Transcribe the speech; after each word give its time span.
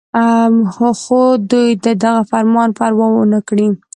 خو 1.01 1.19
دوي 1.51 1.69
د 1.83 1.87
دغه 2.03 2.21
فرمان 2.31 2.69
پروا 2.77 3.05
اونکړه 3.17 3.67